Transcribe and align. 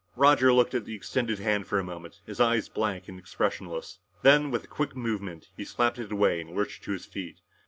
Roger 0.15 0.51
looked 0.51 0.73
at 0.73 0.83
the 0.85 0.95
extended 0.95 1.37
hand 1.37 1.67
for 1.67 1.77
a 1.77 1.83
moment, 1.83 2.21
his 2.25 2.39
eyes 2.39 2.67
blank 2.67 3.07
and 3.07 3.19
expressionless. 3.19 3.99
Then, 4.23 4.49
with 4.49 4.63
a 4.63 4.67
quick 4.67 4.95
movement, 4.95 5.49
he 5.55 5.63
slapped 5.63 5.99
it 5.99 6.11
away 6.11 6.41
and 6.41 6.55
lurched 6.55 6.83
to 6.85 6.91
his 6.93 7.05
feet. 7.05 7.41